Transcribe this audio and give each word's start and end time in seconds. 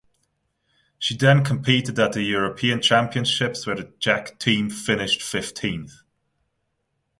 She 0.97 1.15
then 1.15 1.45
competed 1.45 1.99
at 1.99 2.13
the 2.13 2.23
European 2.23 2.81
Championships 2.81 3.67
where 3.67 3.75
the 3.75 3.93
Czech 3.99 4.39
team 4.39 4.67
finished 4.71 5.21
fifteenth. 5.21 5.93